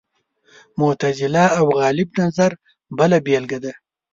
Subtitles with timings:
[0.79, 2.51] معتزله او غالب نظر
[2.97, 3.73] بله بېلګه ده